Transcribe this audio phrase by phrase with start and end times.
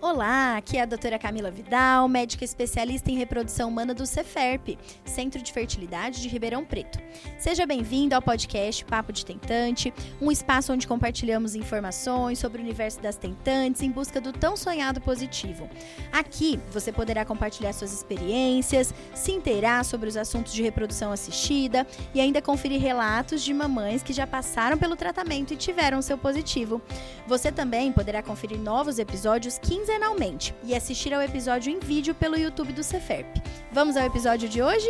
[0.00, 5.42] Olá, aqui é a doutora Camila Vidal, médica especialista em reprodução humana do Ceferp, Centro
[5.42, 7.00] de Fertilidade de Ribeirão Preto.
[7.36, 13.00] Seja bem-vindo ao podcast Papo de Tentante, um espaço onde compartilhamos informações sobre o universo
[13.00, 15.68] das tentantes em busca do tão sonhado positivo.
[16.12, 21.84] Aqui você poderá compartilhar suas experiências, se inteirar sobre os assuntos de reprodução assistida
[22.14, 26.80] e ainda conferir relatos de mamães que já passaram pelo tratamento e tiveram seu positivo.
[27.26, 32.36] Você também poderá conferir novos episódios 15 quinzenalmente e assistir ao episódio em vídeo pelo
[32.36, 33.38] YouTube do Ceferp.
[33.72, 34.86] Vamos ao episódio de hoje?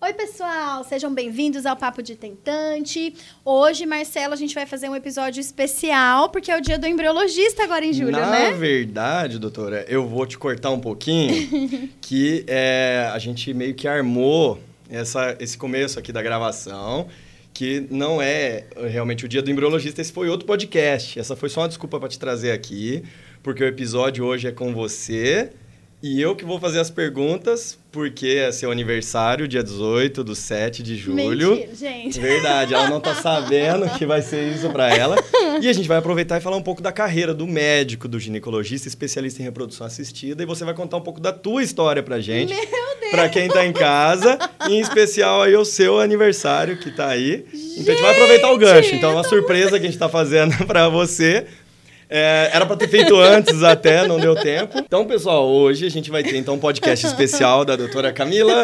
[0.00, 0.82] Oi, pessoal!
[0.82, 3.14] Sejam bem-vindos ao Papo de Tentante.
[3.44, 7.62] Hoje, Marcelo, a gente vai fazer um episódio especial, porque é o dia do embriologista
[7.62, 8.50] agora em julho, Na né?
[8.50, 13.86] Na verdade, doutora, eu vou te cortar um pouquinho, que é, a gente meio que
[13.86, 14.58] armou
[14.90, 17.06] essa, esse começo aqui da gravação
[17.56, 21.18] que não é realmente o dia do embriologista, esse foi outro podcast.
[21.18, 23.02] Essa foi só uma desculpa para te trazer aqui,
[23.46, 25.52] porque o episódio hoje é com você
[26.02, 30.82] e eu que vou fazer as perguntas, porque é seu aniversário, dia 18 do 7
[30.82, 31.54] de julho.
[31.54, 32.18] Mentira, gente.
[32.18, 35.16] Verdade, ela não tá sabendo que vai ser isso para ela.
[35.62, 38.88] E a gente vai aproveitar e falar um pouco da carreira do médico, do ginecologista,
[38.88, 40.42] especialista em reprodução assistida.
[40.42, 42.52] E você vai contar um pouco da tua história pra gente.
[42.52, 43.10] Meu Deus!
[43.12, 44.36] Pra quem tá em casa.
[44.68, 47.46] em especial aí o seu aniversário que tá aí.
[47.52, 48.92] Gente, então a gente vai aproveitar o gancho.
[48.92, 49.80] Então é uma surpresa muito...
[49.82, 51.46] que a gente tá fazendo para você.
[52.08, 54.78] É, era para ter feito antes até, não deu tempo.
[54.78, 58.62] Então, pessoal, hoje a gente vai ter então um podcast especial da doutora Camila,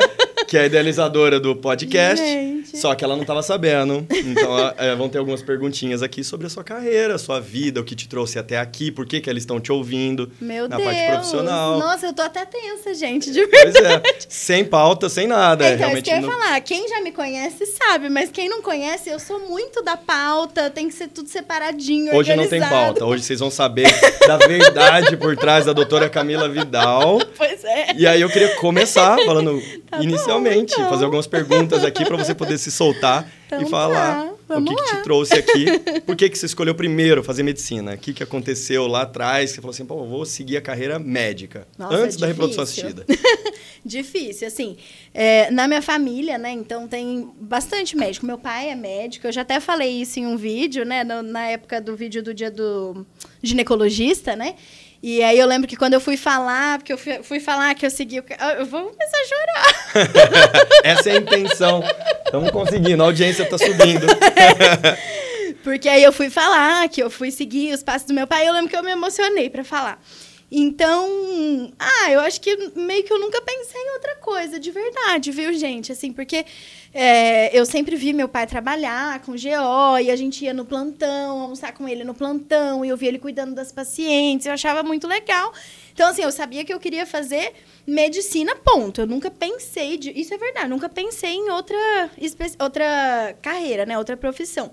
[0.53, 2.22] que é a idealizadora do podcast.
[2.22, 2.77] Gente.
[2.77, 4.06] Só que ela não estava sabendo.
[4.11, 7.84] Então, é, vão ter algumas perguntinhas aqui sobre a sua carreira, a sua vida, o
[7.84, 10.89] que te trouxe até aqui, por que, que eles estão te ouvindo Meu na Deus.
[10.89, 11.78] parte profissional.
[11.78, 14.03] Nossa, eu tô até tensa, gente, de verdade.
[14.03, 15.67] Pois é, sem pauta, sem nada.
[15.67, 16.41] Então, realmente isso que eu ia não...
[16.41, 16.61] falar.
[16.61, 20.89] Quem já me conhece sabe, mas quem não conhece, eu sou muito da pauta, tem
[20.89, 22.61] que ser tudo separadinho, Hoje organizado.
[22.61, 23.89] não tem pauta, hoje vocês vão saber
[24.27, 27.20] da verdade por trás da doutora Camila Vidal.
[27.37, 27.94] Pois é.
[27.96, 30.91] E aí eu queria começar falando Tá inicialmente, bom, então.
[30.91, 34.75] fazer algumas perguntas aqui para você poder se soltar Então e falar tá, o que,
[34.75, 35.66] que, te trouxe aqui.
[36.06, 37.92] Por que, que você escolheu primeiro fazer medicina?
[37.92, 39.50] O que, que aconteceu lá atrás?
[39.50, 42.28] Que você falou assim, pô, vou seguir a carreira médica Nossa, antes da difícil.
[42.28, 43.06] reprodução assistida.
[43.84, 44.76] Difícil, assim.
[45.12, 46.53] É, na minha família, né?
[46.53, 48.25] Então tem bastante médico.
[48.25, 49.26] Meu pai é médico.
[49.26, 51.03] Eu já até falei isso em um vídeo, né?
[51.03, 53.04] Na época do vídeo do dia do
[53.42, 54.54] ginecologista, né?
[55.02, 57.84] E aí eu lembro que quando eu fui falar, porque eu fui, fui falar que
[57.84, 58.24] eu segui o.
[58.56, 60.62] Eu vou começar a chorar.
[60.84, 61.82] Essa é a intenção.
[62.24, 64.06] Estamos conseguindo, a audiência está subindo.
[65.64, 68.48] Porque aí eu fui falar que eu fui seguir os passos do meu pai.
[68.48, 70.00] Eu lembro que eu me emocionei para falar.
[70.54, 75.30] Então, ah, eu acho que meio que eu nunca pensei em outra coisa, de verdade,
[75.30, 75.90] viu, gente?
[75.90, 76.44] Assim, porque
[76.94, 81.41] é, eu sempre vi meu pai trabalhar com GO e a gente ia no plantão,
[81.41, 85.08] almoçar com ele no plantão, e eu via ele cuidando das pacientes, eu achava muito
[85.08, 85.52] legal.
[85.92, 87.54] Então, assim, eu sabia que eu queria fazer
[87.86, 89.00] medicina, ponto.
[89.00, 92.10] Eu nunca pensei, de, isso é verdade, nunca pensei em outra,
[92.58, 94.70] outra carreira, né, outra profissão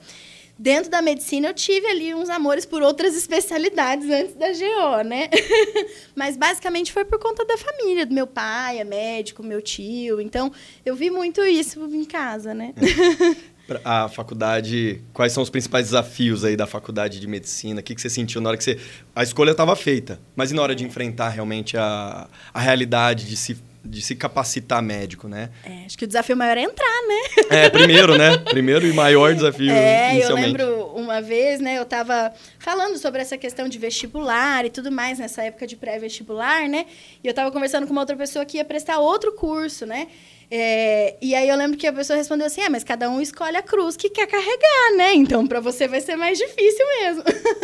[0.59, 5.29] dentro da medicina eu tive ali uns amores por outras especialidades antes da GO, né?
[6.13, 10.19] Mas basicamente foi por conta da família, do meu pai, é médico, meu tio.
[10.19, 10.51] Então
[10.85, 12.73] eu vi muito isso em casa, né?
[12.75, 13.59] É.
[13.85, 17.81] A faculdade, quais são os principais desafios aí da faculdade de medicina?
[17.81, 18.79] O que, que você sentiu na hora que você.
[19.15, 23.37] A escolha estava feita, mas e na hora de enfrentar realmente a, a realidade de
[23.37, 25.49] se de se capacitar médico, né?
[25.63, 27.19] É, acho que o desafio maior é entrar, né?
[27.65, 28.37] É, primeiro, né?
[28.37, 30.47] Primeiro e maior desafio É, eu inicialmente.
[30.47, 35.17] lembro uma vez, né, eu tava falando sobre essa questão de vestibular e tudo mais
[35.17, 36.85] nessa época de pré-vestibular, né?
[37.23, 40.07] E eu tava conversando com uma outra pessoa que ia prestar outro curso, né?
[40.51, 43.55] É, e aí eu lembro que a pessoa respondeu assim: é, mas cada um escolhe
[43.55, 45.13] a cruz que quer carregar, né?
[45.13, 47.23] Então para você vai ser mais difícil mesmo.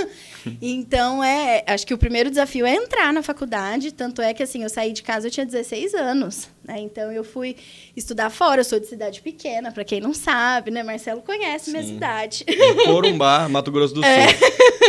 [0.61, 4.61] então é, acho que o primeiro desafio é entrar na faculdade, tanto é que assim,
[4.61, 6.79] eu saí de casa eu tinha 16 anos, né?
[6.79, 7.55] Então eu fui
[7.97, 10.83] estudar fora, eu sou de cidade pequena, para quem não sabe, né?
[10.83, 11.71] Marcelo conhece Sim.
[11.71, 12.45] minha cidade.
[12.47, 14.11] Em Corumbá, Mato Grosso do Sul.
[14.11, 14.27] É.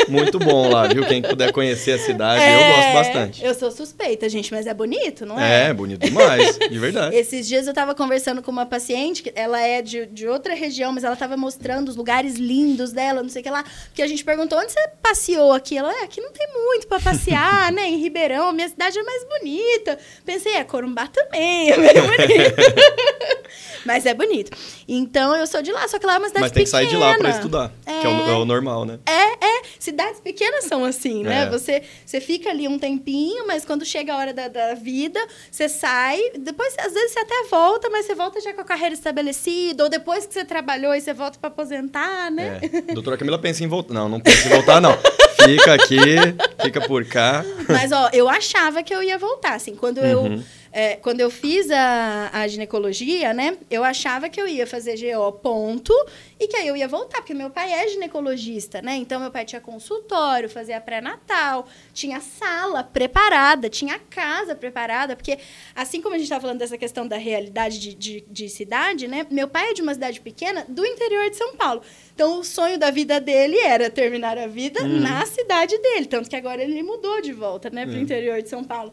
[0.09, 1.05] Muito bom lá, viu?
[1.07, 3.45] Quem puder conhecer a cidade, é, eu gosto bastante.
[3.45, 5.71] Eu sou suspeita, gente, mas é bonito, não é?
[5.71, 7.17] É, bonito demais, de verdade.
[7.17, 11.05] Esses dias eu tava conversando com uma paciente, ela é de, de outra região, mas
[11.05, 13.65] ela tava mostrando os lugares lindos dela, não sei o que lá.
[13.87, 15.77] Porque a gente perguntou, onde você passeou aqui?
[15.77, 17.87] Ela, é, aqui não tem muito para passear, né?
[17.89, 19.99] Em Ribeirão, minha cidade é mais bonita.
[20.25, 22.57] Pensei, é, Corumbá também, é bem bonito.
[23.85, 24.51] Mas é bonito.
[24.89, 26.89] Então eu sou de lá, só que lá é uma cidade Mas tem que sair
[26.89, 28.01] de lá para estudar, É.
[28.01, 28.99] que é o, é o normal, né?
[29.07, 29.63] É, é.
[29.79, 31.45] Cidades pequenas são assim, né?
[31.45, 31.51] É.
[31.51, 35.69] Você, você fica ali um tempinho, mas quando chega a hora da, da vida, você
[35.69, 36.19] sai.
[36.39, 39.85] Depois, às vezes, você até volta, mas você volta já com a carreira estabelecida.
[39.85, 42.61] Ou depois que você trabalhou e você volta para aposentar, né?
[42.63, 42.93] É.
[42.93, 43.95] Doutora Camila pensa em voltar.
[43.95, 44.97] Não, não pensa em voltar, não.
[45.45, 45.97] Fica aqui,
[46.63, 47.45] fica por cá.
[47.69, 49.75] Mas, ó, eu achava que eu ia voltar, assim.
[49.75, 50.41] Quando eu...
[50.73, 53.57] É, quando eu fiz a, a ginecologia, né?
[53.71, 55.93] Eu achava que eu ia fazer GO ponto
[56.39, 58.97] e que aí eu ia voltar, porque meu pai é ginecologista, né?
[58.97, 65.39] Então, meu pai tinha consultório, fazia pré-natal, tinha sala preparada, tinha casa preparada, porque
[65.75, 69.27] assim como a gente estava falando dessa questão da realidade de, de, de cidade, né?
[69.31, 71.81] Meu pai é de uma cidade pequena do interior de São Paulo.
[72.15, 76.07] Então, o sonho da vida dele era terminar a vida na cidade dele.
[76.07, 78.03] Tanto que agora ele mudou de volta, né, para o Uhum.
[78.03, 78.93] interior de São Paulo.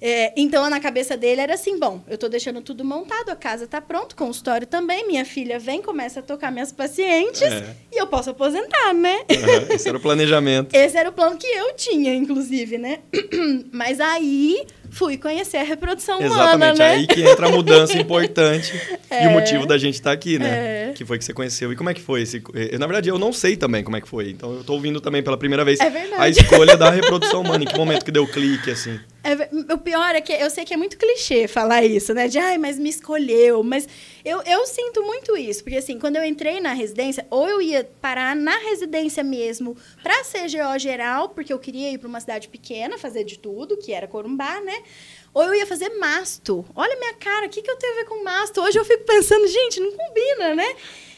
[0.00, 3.66] É, então, na cabeça dele era assim: bom, eu tô deixando tudo montado, a casa
[3.66, 7.76] tá pronto, consultório também, minha filha vem, começa a tocar minhas pacientes É.
[7.92, 9.22] e eu posso aposentar, né?
[9.30, 10.74] Aham, Esse era o planejamento.
[10.76, 13.00] Esse era o plano que eu tinha, inclusive, né?
[13.72, 16.90] Mas aí fui conhecer a reprodução humana, Exatamente, né?
[16.92, 18.72] aí que entra a mudança importante
[19.10, 20.90] e o motivo da gente estar aqui, né?
[20.90, 20.92] É.
[20.94, 21.72] Que foi que você conheceu.
[21.72, 22.22] E como é que foi?
[22.22, 22.42] Esse...
[22.54, 24.30] eh, Na verdade, eu não sei também como é que foi.
[24.30, 27.64] Então, eu tô ouvindo também pela primeira vez É a escolha da reprodução humana.
[27.64, 29.00] Em que momento que deu clique, assim?
[29.24, 32.28] É o pior é que eu sei que é muito clichê falar isso, né?
[32.28, 33.62] De, ai, mas me escolheu.
[33.62, 33.88] Mas
[34.24, 35.64] eu, eu sinto muito isso.
[35.64, 40.22] Porque, assim, quando eu entrei na residência, ou eu ia parar na residência mesmo pra
[40.24, 43.92] ser GO geral, porque eu queria ir pra uma cidade pequena, fazer de tudo, que
[43.92, 44.83] era Corumbá, né?
[45.32, 46.64] Ou eu ia fazer masto.
[46.76, 48.60] Olha a minha cara, o que, que eu tenho a ver com masto?
[48.60, 50.76] Hoje eu fico pensando, gente, não combina, né?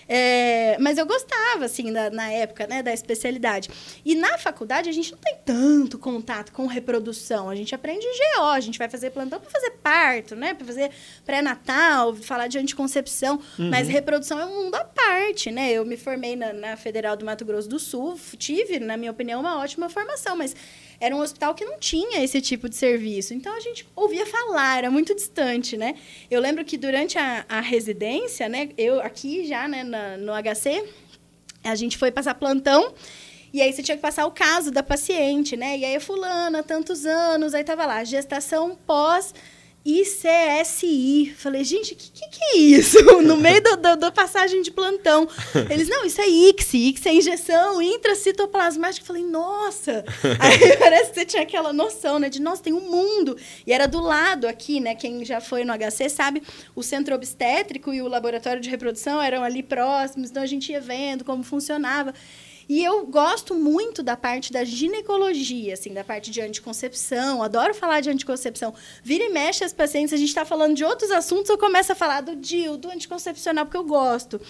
[0.09, 3.69] É, mas eu gostava, assim, da- na época, né, da especialidade.
[4.05, 7.51] E na faculdade a gente não tem tanto contato com reprodução.
[7.51, 10.55] A gente aprende GO, a gente vai fazer plantão para fazer parto, né?
[10.55, 10.93] Para fazer
[11.25, 13.41] pré-natal, falar de anticoncepção.
[13.59, 15.73] Mas reprodução é um mundo à parte, né?
[15.73, 19.41] Eu me formei na, na Federal do Mato Grosso do Sul, tive, na minha opinião,
[19.41, 20.55] uma ótima formação, mas
[21.01, 23.35] era um hospital que não tinha esse tipo de serviço.
[23.35, 25.95] Então a gente ouvia falar, era muito distante, né?
[26.31, 30.85] Eu lembro que durante a, a residência, né, eu aqui já, né, na- no HC,
[31.65, 32.95] a gente foi passar plantão.
[33.53, 35.79] E aí você tinha que passar o caso da paciente, né?
[35.79, 39.33] E aí, fulana, tantos anos, aí tava lá, gestação pós
[39.87, 41.33] ICSI.
[41.37, 42.99] Falei, gente, o que, que, que é isso?
[43.27, 43.61] No meio
[43.97, 45.29] da passagem de plantão.
[45.71, 49.07] Eles, não, isso é ICSI, ICSI é injeção intracitoplasmática.
[49.07, 50.05] Falei, nossa!
[50.41, 52.29] Aí parece que você tinha aquela noção, né?
[52.29, 53.37] De, nossa, tem um mundo.
[53.67, 54.95] E era do lado aqui, né?
[54.95, 56.43] Quem já foi no HC sabe,
[56.75, 60.81] o centro obstétrico e o laboratório de reprodução eram ali próximos, então a gente ia
[60.81, 62.15] vendo como funcionava.
[62.69, 67.43] E eu gosto muito da parte da ginecologia, assim, da parte de anticoncepção.
[67.43, 68.75] Adoro falar de anticoncepção.
[69.03, 71.95] Vira e mexe as pacientes, a gente está falando de outros assuntos, eu começo a
[71.95, 74.41] falar do DIU, do anticoncepcional, porque eu gosto.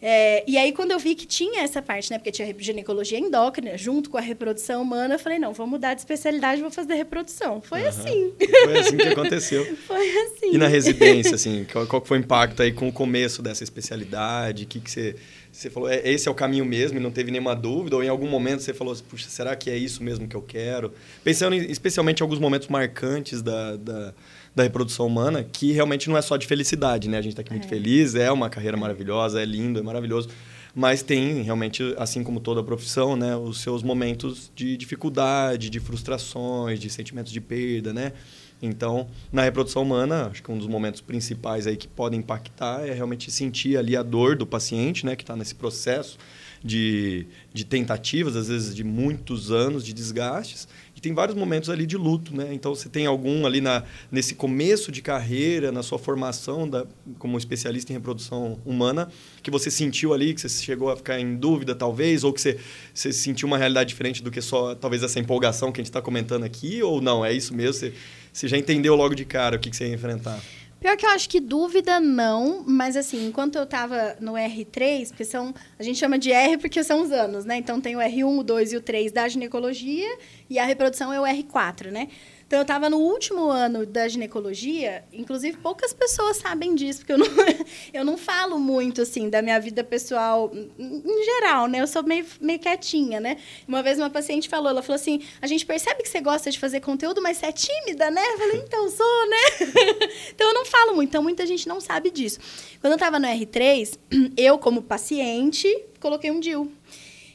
[0.00, 2.18] É, e aí, quando eu vi que tinha essa parte, né?
[2.18, 6.00] Porque tinha ginecologia endócrina, junto com a reprodução humana, eu falei, não, vou mudar de
[6.00, 7.62] especialidade, vou fazer reprodução.
[7.62, 8.32] Foi assim.
[8.64, 9.64] Foi assim que aconteceu.
[9.86, 10.52] Foi assim.
[10.52, 14.64] E na residência, assim, qual, qual foi o impacto aí com o começo dessa especialidade?
[14.64, 15.16] O que, que você,
[15.56, 17.96] você falou, é, esse é o caminho mesmo e não teve nenhuma dúvida?
[17.96, 20.92] Ou em algum momento você falou, puxa, será que é isso mesmo que eu quero?
[21.24, 24.14] Pensando em, especialmente em alguns momentos marcantes da, da,
[24.54, 27.16] da reprodução humana, que realmente não é só de felicidade, né?
[27.16, 27.68] A gente está aqui muito É.
[27.68, 30.28] feliz, é uma carreira maravilhosa, é lindo, é maravilhoso.
[30.74, 36.78] Mas tem realmente, assim como toda profissão, né, os seus momentos de dificuldade, de frustrações,
[36.78, 38.12] de sentimentos de perda, né?
[38.60, 42.92] Então, na reprodução humana, acho que um dos momentos principais aí que podem impactar é
[42.92, 46.18] realmente sentir ali a dor do paciente, né, que está nesse processo
[46.64, 50.66] de, de tentativas, às vezes de muitos anos de desgastes,
[50.96, 52.48] e tem vários momentos ali de luto, né?
[52.52, 56.86] Então, você tem algum ali na, nesse começo de carreira, na sua formação da,
[57.18, 59.08] como especialista em reprodução humana,
[59.42, 62.58] que você sentiu ali, que você chegou a ficar em dúvida, talvez, ou que você,
[62.94, 66.00] você sentiu uma realidade diferente do que só, talvez, essa empolgação que a gente está
[66.00, 67.74] comentando aqui, ou não, é isso mesmo?
[67.74, 67.92] Você,
[68.36, 70.38] você já entendeu logo de cara o que, que você ia enfrentar?
[70.78, 75.24] Pior que eu acho que dúvida não, mas assim, enquanto eu estava no R3, porque
[75.24, 77.56] são, a gente chama de R porque são os anos, né?
[77.56, 80.18] Então tem o R1, o 2 e o 3 da ginecologia
[80.50, 82.08] e a reprodução é o R4, né?
[82.46, 87.18] Então eu estava no último ano da ginecologia, inclusive poucas pessoas sabem disso, porque eu
[87.18, 87.26] não,
[87.92, 91.80] eu não falo muito assim da minha vida pessoal em geral, né?
[91.80, 93.38] Eu sou meio, meio quietinha, né?
[93.66, 96.58] Uma vez uma paciente falou, ela falou assim: a gente percebe que você gosta de
[96.58, 98.22] fazer conteúdo, mas você é tímida, né?
[98.34, 100.06] Eu falei, então sou, né?
[100.32, 102.38] então eu não falo muito, então muita gente não sabe disso.
[102.80, 103.98] Quando eu estava no R3,
[104.36, 105.66] eu, como paciente,
[105.98, 106.70] coloquei um DIU.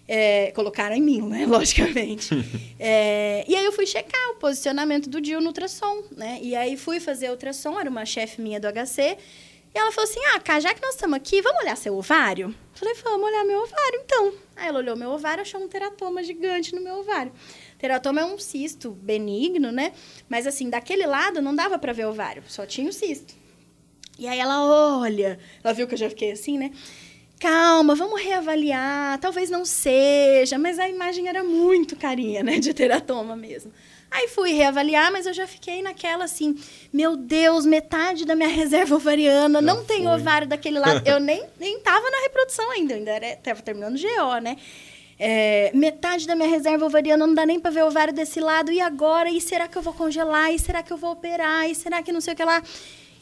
[0.08, 1.46] É, colocaram em mim, né?
[1.48, 2.30] Logicamente.
[2.80, 6.40] É, e aí eu fui checar o posicionamento do DIU no ultrassom, né?
[6.42, 9.18] E aí fui fazer ultrassom, era uma chefe minha do HC.
[9.74, 12.54] E ela falou assim: Ah, já que nós estamos aqui, vamos olhar seu ovário?
[12.74, 14.34] Falei, vamos olhar meu ovário, então.
[14.56, 17.32] Aí ela olhou meu ovário, achou um teratoma gigante no meu ovário.
[17.78, 19.94] Teratoma é um cisto benigno, né?
[20.28, 23.34] Mas assim, daquele lado não dava para ver ovário, só tinha o cisto.
[24.18, 26.72] E aí ela olha, ela viu que eu já fiquei assim, né?
[27.42, 33.36] Calma, vamos reavaliar, talvez não seja, mas a imagem era muito carinha, né, de teratoma
[33.36, 33.74] mesmo.
[34.12, 36.56] Aí fui reavaliar, mas eu já fiquei naquela assim,
[36.94, 39.86] meu Deus, metade da minha reserva ovariana, já não foi.
[39.86, 41.02] tem ovário daquele lado.
[41.10, 44.56] eu nem, nem tava na reprodução ainda, ainda era, tava terminando GO, né?
[45.18, 48.72] É, metade da minha reserva ovariana não dá nem para ver o ovário desse lado.
[48.72, 49.30] E agora?
[49.30, 50.52] E será que eu vou congelar?
[50.52, 51.70] E será que eu vou operar?
[51.70, 52.62] E será que não sei o que lá?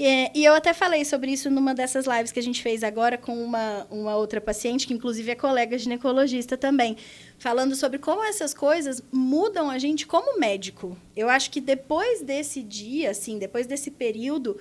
[0.02, 3.18] É, e eu até falei sobre isso numa dessas lives que a gente fez agora
[3.18, 6.96] com uma, uma outra paciente, que inclusive é colega ginecologista também,
[7.38, 10.98] falando sobre como essas coisas mudam a gente como médico.
[11.18, 14.58] Eu acho que depois desse dia, assim, depois desse período,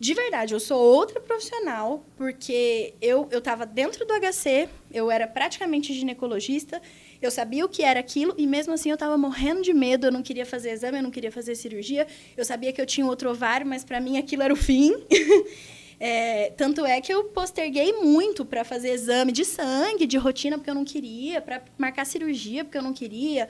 [0.00, 5.92] de verdade, eu sou outra profissional, porque eu estava dentro do HC, eu era praticamente
[5.92, 6.80] ginecologista,
[7.20, 10.12] eu sabia o que era aquilo e mesmo assim eu estava morrendo de medo, eu
[10.12, 12.06] não queria fazer exame, eu não queria fazer cirurgia.
[12.36, 14.94] Eu sabia que eu tinha outro ovário, mas para mim aquilo era o fim.
[16.00, 20.70] É, tanto é que eu posterguei muito para fazer exame de sangue, de rotina, porque
[20.70, 23.48] eu não queria, para marcar cirurgia, porque eu não queria.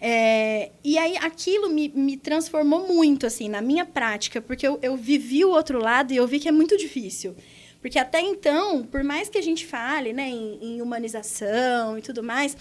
[0.00, 4.96] É, e aí aquilo me, me transformou muito, assim, na minha prática, porque eu, eu
[4.96, 7.36] vivi o outro lado e eu vi que é muito difícil.
[7.82, 12.22] Porque até então, por mais que a gente fale né, em, em humanização e tudo
[12.22, 12.56] mais,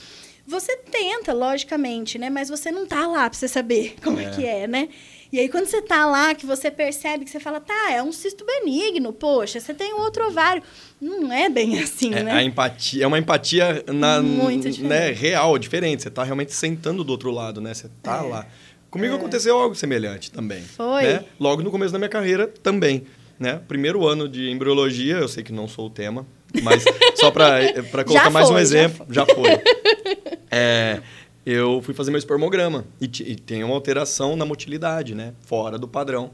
[0.48, 2.30] você tenta, logicamente, né?
[2.30, 4.26] Mas você não tá lá para você saber como é.
[4.26, 4.30] é.
[4.32, 4.90] que é, né?
[5.32, 8.12] E aí, quando você tá lá, que você percebe que você fala, tá, é um
[8.12, 10.62] cisto benigno, poxa, você tem um outro ovário.
[11.00, 12.32] Não é bem assim, é, né?
[12.34, 16.04] A empatia, é uma empatia na, Muito né, real, diferente.
[16.04, 17.74] Você tá realmente sentando do outro lado, né?
[17.74, 18.28] Você tá é.
[18.28, 18.48] lá.
[18.90, 19.18] Comigo é.
[19.18, 20.62] aconteceu algo semelhante também.
[20.64, 21.04] Foi.
[21.04, 21.24] Né?
[21.40, 23.06] Logo no começo da minha carreira, também.
[23.42, 23.60] Né?
[23.68, 26.28] Primeiro ano de embriologia, eu sei que não sou o tema,
[26.62, 27.74] mas só para
[28.06, 29.50] colocar mais um exemplo, já foi.
[29.50, 30.32] Já foi.
[30.54, 31.00] É,
[31.46, 35.34] eu fui fazer meu espermograma e, e, tem uma alteração na motilidade, né?
[35.46, 36.32] Fora do padrão.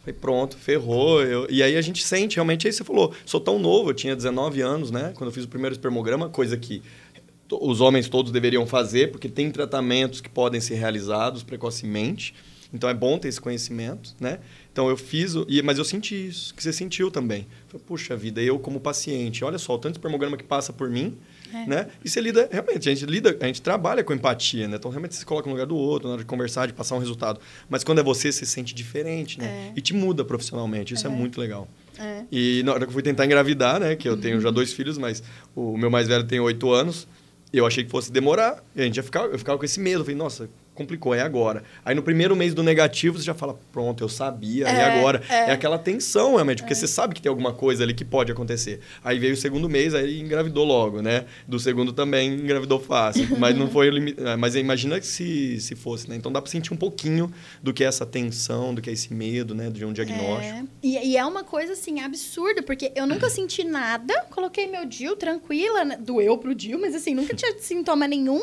[0.00, 1.22] Falei, pronto, ferrou.
[1.22, 4.16] Eu, e aí a gente sente, realmente, aí você falou, sou tão novo, eu tinha
[4.16, 5.12] 19 anos, né?
[5.14, 6.82] Quando eu fiz o primeiro espermograma, coisa que
[7.48, 12.34] os homens todos deveriam fazer, porque tem tratamentos que podem ser realizados precocemente.
[12.74, 14.40] Então é bom ter esse conhecimento, né?
[14.76, 17.46] Então eu fiz, mas eu senti isso, que você sentiu também.
[17.66, 20.90] Falei, Puxa vida, eu como paciente, olha só, o tanto de espermograma que passa por
[20.90, 21.16] mim,
[21.50, 21.66] é.
[21.66, 21.86] Né?
[22.04, 24.76] E você lida, realmente, a gente lida, a gente trabalha com empatia, né?
[24.76, 26.94] Então, realmente, você se coloca no lugar do outro, na hora de conversar, de passar
[26.96, 27.40] um resultado.
[27.70, 29.68] Mas quando é você, você se sente diferente, né?
[29.68, 29.72] É.
[29.78, 30.92] E te muda profissionalmente.
[30.92, 31.66] Isso é, é muito legal.
[31.98, 32.24] É.
[32.30, 33.96] E na hora que eu fui tentar engravidar, né?
[33.96, 35.22] Que eu tenho já dois filhos, mas
[35.54, 37.06] o meu mais velho tem oito anos.
[37.52, 38.62] Eu achei que fosse demorar.
[38.74, 40.00] E a gente ia ficar, eu ficava com esse medo.
[40.00, 41.64] Eu falei, nossa, complicou, é agora.
[41.84, 45.22] Aí no primeiro mês do negativo, você já fala, pronto, eu sabia, é, é agora.
[45.28, 45.34] É.
[45.34, 45.50] é.
[45.50, 46.76] aquela tensão, realmente, porque é.
[46.76, 48.80] você sabe que tem alguma coisa ali que pode acontecer.
[49.02, 51.24] Aí veio o segundo mês, aí engravidou logo, né?
[51.48, 53.86] Do segundo também engravidou fácil, mas não foi...
[54.38, 56.16] Mas imagina que se, se fosse, né?
[56.16, 59.12] Então dá para sentir um pouquinho do que é essa tensão, do que é esse
[59.14, 59.70] medo, né?
[59.70, 60.58] De um diagnóstico.
[60.58, 60.64] É.
[60.82, 65.16] E, e, é uma coisa, assim, absurda, porque eu nunca senti nada, coloquei meu DIL
[65.16, 65.96] tranquila, né?
[65.96, 68.42] doeu pro DIL, mas assim, nunca tinha sintoma nenhum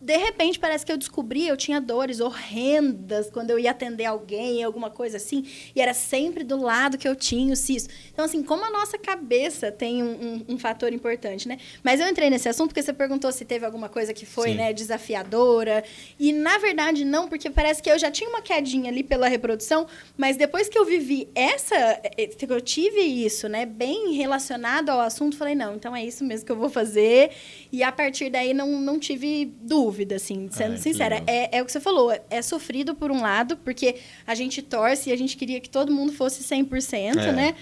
[0.00, 4.62] de repente parece que eu descobri, eu tinha dores horrendas quando eu ia atender alguém,
[4.62, 7.92] alguma coisa assim, e era sempre do lado que eu tinha o cisto.
[8.12, 11.58] Então, assim, como a nossa cabeça tem um, um, um fator importante, né?
[11.82, 14.56] Mas eu entrei nesse assunto porque você perguntou se teve alguma coisa que foi, Sim.
[14.56, 15.82] né, desafiadora.
[16.18, 19.86] E, na verdade, não, porque parece que eu já tinha uma quedinha ali pela reprodução,
[20.16, 21.74] mas depois que eu vivi essa,
[22.16, 26.24] eh, que eu tive isso, né, bem relacionado ao assunto, falei, não, então é isso
[26.24, 27.30] mesmo que eu vou fazer.
[27.72, 31.22] E a partir daí não, não tive dúvida dúvida, assim, sendo Ai, sincera.
[31.26, 35.10] É, é o que você falou, é sofrido por um lado, porque a gente torce
[35.10, 37.32] e a gente queria que todo mundo fosse 100%, é.
[37.32, 37.54] né?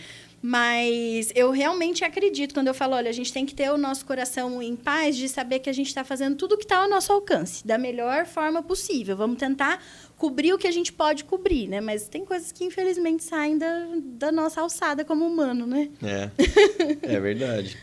[0.43, 4.05] Mas eu realmente acredito quando eu falo, olha, a gente tem que ter o nosso
[4.05, 6.89] coração em paz de saber que a gente está fazendo tudo o que está ao
[6.89, 9.17] nosso alcance, da melhor forma possível.
[9.17, 9.83] Vamos tentar
[10.17, 11.81] cobrir o que a gente pode cobrir, né?
[11.81, 15.89] Mas tem coisas que, infelizmente, saem da, da nossa alçada como humano, né?
[16.03, 16.31] É,
[17.17, 17.77] é verdade.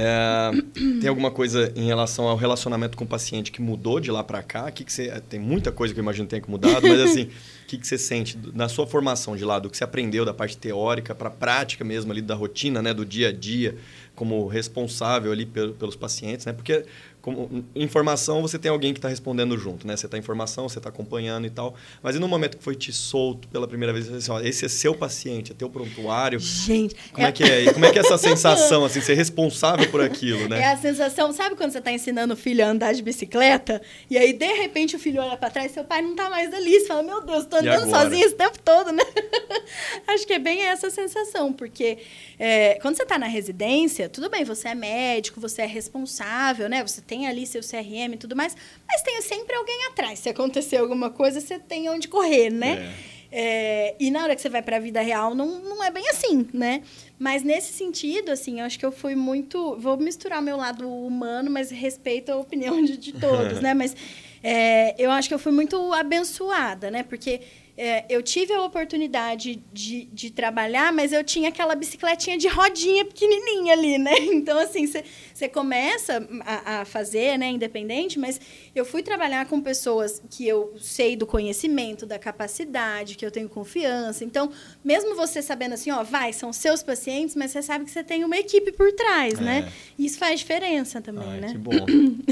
[0.00, 0.52] É,
[1.00, 4.40] tem alguma coisa em relação ao relacionamento com o paciente que mudou de lá para
[4.44, 4.70] cá?
[4.70, 7.30] Que que você, tem muita coisa que eu imagino que tenha mudado, mas assim, o
[7.66, 10.56] que, que você sente na sua formação de lá, do que você aprendeu da parte
[10.56, 13.76] teórica para a prática mesmo ali da rotina, né, do dia a dia,
[14.14, 16.52] como responsável ali pelos pacientes, né?
[16.52, 16.84] Porque
[17.20, 19.96] como informação você tem alguém que está respondendo junto, né?
[19.96, 21.74] Você está em informação, você está acompanhando e tal.
[22.02, 24.68] Mas e no momento que foi te solto pela primeira vez, assim, ó, esse é
[24.68, 26.38] seu paciente, é teu prontuário.
[26.38, 27.72] Gente, como é, é que é?
[27.72, 30.60] Como é que é essa sensação assim, ser responsável por aquilo, né?
[30.60, 34.16] É a sensação, sabe quando você está ensinando o filho a andar de bicicleta e
[34.16, 36.86] aí de repente o filho olha para trás, seu pai não está mais ali, você
[36.86, 39.04] fala: "Meu Deus, estou andando sozinho esse tempo todo, né?"
[40.06, 41.98] Acho que é bem essa sensação, porque
[42.38, 46.86] é, quando você está na residência, tudo bem, você é médico, você é responsável, né?
[46.86, 48.54] Você tem ali seu CRM e tudo mais,
[48.86, 50.18] mas tem sempre alguém atrás.
[50.18, 52.94] Se acontecer alguma coisa, você tem onde correr, né?
[53.14, 53.18] É.
[53.30, 56.08] É, e na hora que você vai para a vida real, não, não é bem
[56.08, 56.82] assim, né?
[57.18, 59.76] Mas nesse sentido, assim, eu acho que eu fui muito.
[59.78, 63.74] Vou misturar meu lado humano, mas respeito a opinião de, de todos, né?
[63.74, 63.94] Mas
[64.42, 67.02] é, eu acho que eu fui muito abençoada, né?
[67.02, 67.42] Porque
[67.80, 73.04] é, eu tive a oportunidade de, de trabalhar, mas eu tinha aquela bicicletinha de rodinha
[73.04, 74.10] pequenininha ali, né?
[74.38, 78.40] Então, assim, você começa a, a, fazer, né, independente, mas
[78.74, 83.48] eu fui trabalhar com pessoas que eu sei do conhecimento, da capacidade, que eu tenho
[83.48, 84.24] confiança.
[84.24, 84.50] Então,
[84.82, 88.24] mesmo você sabendo assim, ó, vai, são seus pacientes, mas você sabe que você tem
[88.24, 89.58] uma equipe por trás, né?
[89.58, 89.62] é.
[89.62, 89.72] né?
[89.98, 91.48] Isso faz diferença também, Ai, né?
[91.52, 91.86] Que bom.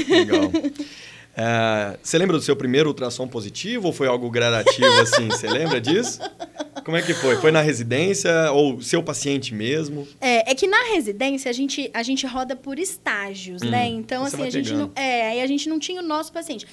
[0.09, 0.51] Legal.
[1.37, 5.29] É, você lembra do seu primeiro ultrassom positivo ou foi algo gradativo assim?
[5.29, 6.19] Você lembra disso?
[6.83, 7.37] Como é que foi?
[7.37, 10.09] Foi na residência ou seu paciente mesmo?
[10.21, 13.87] É, é que na residência a gente, a gente roda por estágios, hum, né?
[13.89, 14.91] Então, assim, a gente não.
[14.95, 16.67] É, aí a gente não tinha o nosso paciente.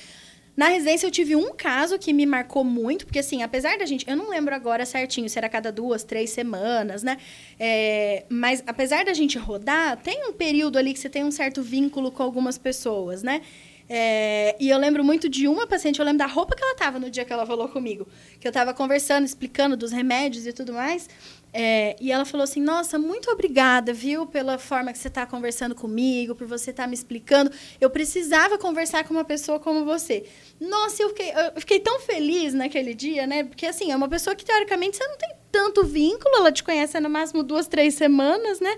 [0.56, 4.08] Na residência eu tive um caso que me marcou muito, porque assim, apesar da gente,
[4.08, 7.18] eu não lembro agora certinho se era cada duas, três semanas, né?
[7.60, 11.64] É, mas apesar da gente rodar, tem um período ali que você tem um certo
[11.64, 13.42] vínculo com algumas pessoas, né?
[13.90, 17.00] É, e eu lembro muito de uma paciente, eu lembro da roupa que ela estava
[17.00, 18.08] no dia que ela falou comigo.
[18.40, 21.10] Que eu estava conversando, explicando dos remédios e tudo mais.
[21.54, 25.76] É, e ela falou assim: Nossa, muito obrigada, viu, pela forma que você está conversando
[25.76, 27.52] comigo, por você estar tá me explicando.
[27.80, 30.26] Eu precisava conversar com uma pessoa como você.
[30.60, 33.44] Nossa, eu fiquei, eu fiquei tão feliz naquele dia, né?
[33.44, 37.00] Porque, assim, é uma pessoa que, teoricamente, você não tem tanto vínculo, ela te conhece
[37.00, 38.76] no máximo duas, três semanas, né?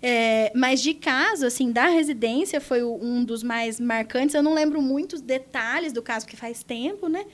[0.00, 4.34] É, mas de caso, assim, da residência foi um dos mais marcantes.
[4.34, 7.24] Eu não lembro muitos detalhes do caso, que faz tempo, né?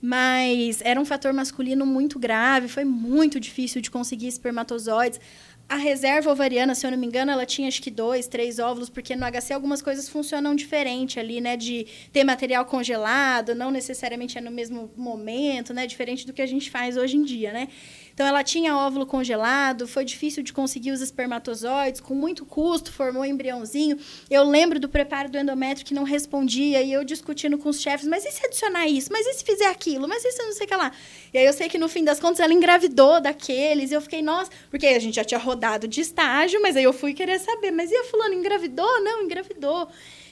[0.00, 5.18] Mas era um fator masculino muito grave, foi muito difícil de conseguir espermatozoides.
[5.66, 8.90] A reserva ovariana, se eu não me engano, ela tinha acho que dois, três óvulos,
[8.90, 11.56] porque no HC algumas coisas funcionam diferente ali, né?
[11.56, 15.86] De ter material congelado, não necessariamente é no mesmo momento, né?
[15.86, 17.68] Diferente do que a gente faz hoje em dia, né?
[18.14, 23.22] Então, ela tinha óvulo congelado, foi difícil de conseguir os espermatozoides, com muito custo, formou
[23.22, 23.98] um embriãozinho.
[24.30, 28.06] Eu lembro do preparo do endométrio que não respondia, e eu discutindo com os chefes,
[28.06, 29.10] mas e se adicionar isso?
[29.12, 30.06] Mas e se fizer aquilo?
[30.06, 30.92] Mas e se não sei o que lá?
[31.32, 34.22] E aí eu sei que, no fim das contas, ela engravidou daqueles, e eu fiquei,
[34.22, 37.72] nossa, porque a gente já tinha rodado de estágio, mas aí eu fui querer saber,
[37.72, 39.02] mas e a fulano engravidou?
[39.02, 39.88] Não, engravidou.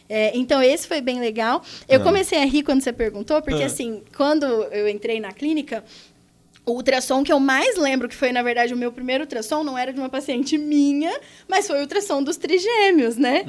[0.09, 1.63] É, então, esse foi bem legal.
[1.89, 2.05] Eu ah.
[2.05, 3.67] comecei a rir quando você perguntou, porque, ah.
[3.67, 5.83] assim, quando eu entrei na clínica,
[6.65, 9.77] o ultrassom que eu mais lembro, que foi, na verdade, o meu primeiro ultrassom, não
[9.77, 11.13] era de uma paciente minha,
[11.49, 13.45] mas foi o ultrassom dos trigêmeos, né?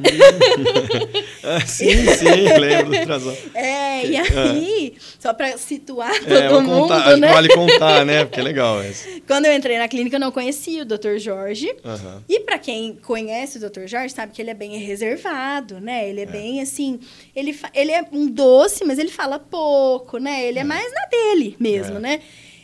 [1.44, 2.26] ah, sim, sim,
[2.60, 3.38] lembro do ultrassom.
[3.54, 5.02] É, e aí, ah.
[5.20, 7.32] só para situar é, todo mundo, contar, né?
[7.32, 8.26] Vale contar, né?
[8.26, 9.08] Porque é legal isso.
[9.28, 11.18] Quando eu entrei na clínica, eu não conhecia o Dr.
[11.18, 11.70] Jorge.
[11.84, 12.22] Uhum.
[12.28, 13.86] E para quem conhece o Dr.
[13.86, 16.10] Jorge, sabe que ele é bem reservado, né?
[16.10, 16.26] Ele é, é.
[16.26, 17.00] bem, assim...
[17.36, 20.48] Ele, ele é um doce, mas ele fala pouco, né?
[20.48, 22.00] Ele é, é mais na dele mesmo, é.
[22.00, 22.20] né?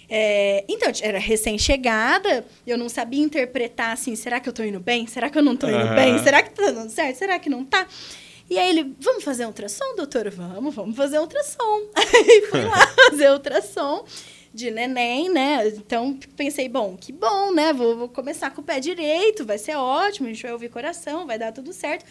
[0.09, 5.05] É, então, era recém-chegada, eu não sabia interpretar assim, será que eu tô indo bem?
[5.05, 5.95] Será que eu não tô indo uhum.
[5.95, 6.17] bem?
[6.23, 7.17] Será que tá dando certo?
[7.17, 7.87] Será que não tá?
[8.49, 10.29] E aí ele, vamos fazer ultrassom, doutor?
[10.31, 11.81] Vamos, vamos fazer ultrassom.
[11.95, 14.03] Aí fui lá fazer ultrassom
[14.51, 15.67] de neném, né?
[15.67, 17.71] Então pensei, bom, que bom, né?
[17.71, 21.27] Vou, vou começar com o pé direito, vai ser ótimo, a gente vai ouvir coração,
[21.27, 22.03] vai dar tudo certo.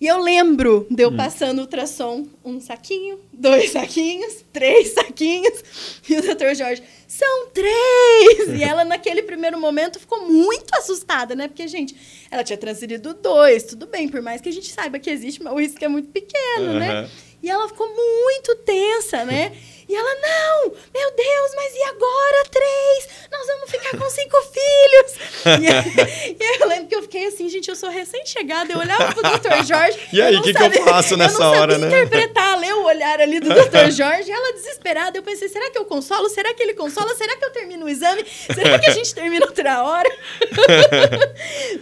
[0.00, 1.16] E eu lembro de eu hum.
[1.16, 6.00] passando ultrassom, um saquinho, dois saquinhos, três saquinhos.
[6.08, 8.48] E o doutor Jorge, são três!
[8.56, 11.48] e ela, naquele primeiro momento, ficou muito assustada, né?
[11.48, 11.96] Porque, gente,
[12.30, 15.52] ela tinha transferido dois, tudo bem, por mais que a gente saiba que existe, mas
[15.52, 16.78] o risco é muito pequeno, uhum.
[16.78, 17.10] né?
[17.42, 19.52] E ela ficou muito tensa, né?
[19.88, 22.44] E ela, não, meu Deus, mas e agora?
[22.50, 23.08] Três?
[23.32, 25.28] Nós vamos ficar com cinco filhos.
[25.48, 28.72] E aí, e aí eu lembro que eu fiquei assim, gente, eu sou recém-chegada.
[28.72, 29.64] Eu olhava pro Dr.
[29.64, 29.98] Jorge.
[30.12, 31.86] E aí, o que, que eu faço nessa eu hora, né?
[31.86, 33.90] interpretar, ler o olhar ali do Dr.
[33.96, 34.28] Jorge.
[34.28, 35.16] E ela desesperada.
[35.16, 36.28] Eu pensei, será que eu consolo?
[36.28, 37.14] Será que ele consola?
[37.14, 38.24] Será que eu termino o exame?
[38.26, 40.10] Será que a gente termina outra hora?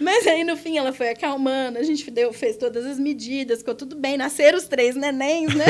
[0.00, 1.78] mas aí, no fim, ela foi acalmando.
[1.78, 4.16] A gente deu, fez todas as medidas, ficou tudo bem.
[4.16, 5.66] Nasceram os três nenéns, né?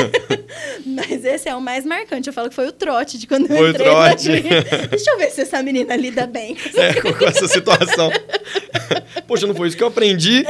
[0.85, 3.57] mas esse é o mais marcante eu falo que foi o trote de quando eu
[3.57, 3.87] foi entrei.
[3.87, 4.29] Foi o trote.
[4.89, 8.11] Deixa eu ver se essa menina lida bem com, é, com essa situação.
[9.27, 10.45] Poxa, não foi isso que eu aprendi?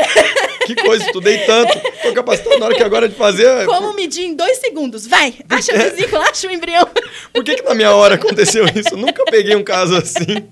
[0.65, 1.79] Que coisa, estudei tanto.
[2.01, 3.65] Tô capacitado na hora que agora é de fazer.
[3.65, 5.07] Como medir em dois segundos?
[5.07, 6.87] Vai, acha a vesícula, acha o embrião.
[7.33, 8.89] Por que, que na minha hora aconteceu isso?
[8.91, 10.45] Eu nunca peguei um caso assim.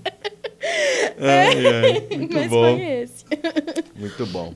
[1.17, 2.77] Ai, ai, muito Mas bom.
[2.77, 3.25] Foi esse.
[3.95, 4.53] Muito bom.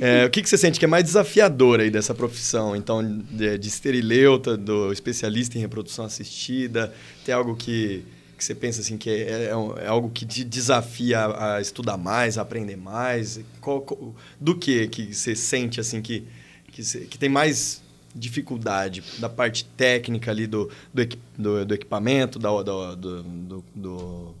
[0.00, 2.76] É, o que, que você sente que é mais desafiador aí dessa profissão?
[2.76, 6.92] Então, de, de esterileuta, do especialista em reprodução assistida,
[7.24, 8.04] tem algo que
[8.36, 9.50] que você pensa assim que é, é,
[9.84, 13.40] é algo que te desafia a, a, estudar mais, a aprender mais?
[13.60, 16.24] Qual, qual, do que que você sente assim que,
[16.72, 17.80] que, que tem mais
[18.14, 24.34] dificuldade da parte técnica ali do, do, do, do equipamento, da, do, do, do,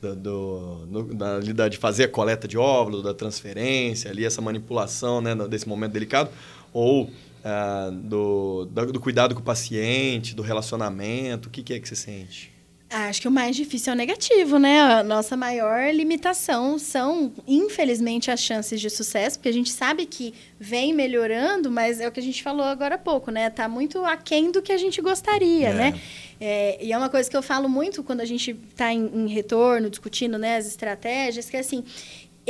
[0.00, 5.34] do, do, da, de fazer a coleta de óvulos, da transferência, ali, essa manipulação né,
[5.48, 6.30] desse momento delicado,
[6.72, 7.10] ou
[7.44, 11.96] ah, do, do cuidado com o paciente, do relacionamento, o que, que é que você
[11.96, 12.49] sente?
[12.92, 14.80] Acho que o mais difícil é o negativo, né?
[14.80, 20.34] A nossa maior limitação são, infelizmente, as chances de sucesso, porque a gente sabe que
[20.58, 23.48] vem melhorando, mas é o que a gente falou agora há pouco, né?
[23.48, 25.72] Tá muito aquém do que a gente gostaria, é.
[25.72, 26.00] né?
[26.40, 29.28] É, e é uma coisa que eu falo muito quando a gente está em, em,
[29.28, 31.84] retorno, discutindo né, as estratégias, que é assim,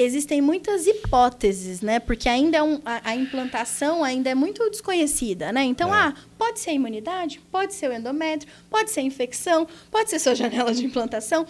[0.03, 1.99] existem muitas hipóteses, né?
[1.99, 5.63] Porque ainda é um, a, a, implantação ainda é muito desconhecida, né?
[5.65, 5.99] Então, é.
[5.99, 10.73] ah, pode ser imunidade, pode ser o endométrio, pode ser infecção, pode ser sua janela
[10.73, 11.47] de implantação,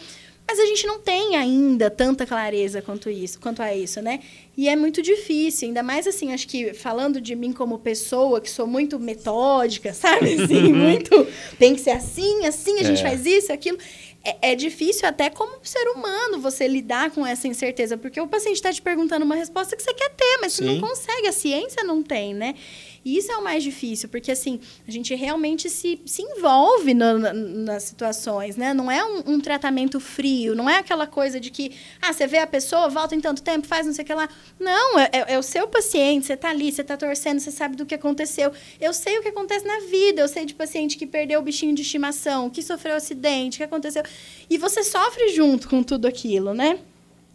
[0.50, 4.18] mas a gente não tem ainda tanta clareza quanto isso, quanto a isso, né?
[4.56, 8.50] E é muito difícil, ainda mais assim, acho que falando de mim como pessoa, que
[8.50, 10.42] sou muito metódica, sabe?
[10.42, 11.24] Assim, muito
[11.56, 13.02] tem que ser assim, assim, a gente é.
[13.02, 13.78] faz isso, aquilo
[14.22, 18.56] é, é, difícil até como ser humano você lidar com essa incerteza, porque o paciente
[18.56, 20.64] está te perguntando uma resposta que você quer ter, mas Sim.
[20.64, 22.54] você não consegue, a ciência não tem, né?
[23.02, 27.18] E isso é o mais difícil, porque assim, a gente realmente se, se envolve no,
[27.18, 28.74] na, nas situações, né?
[28.74, 32.38] Não é um, um, tratamento frio, não é aquela coisa de que, ah, você vê
[32.38, 34.28] a pessoa, volta em tanto tempo, faz não sei o que lá.
[34.58, 37.74] Não, é, é, é o seu paciente, você está ali, você está torcendo, você sabe
[37.74, 38.52] do que aconteceu.
[38.78, 41.74] Eu sei o que acontece na vida, eu sei de paciente que perdeu o bichinho
[41.74, 44.02] de estimação, que sofreu acidente, que aconteceu.
[44.50, 46.78] E você sofre junto com tudo aquilo, né?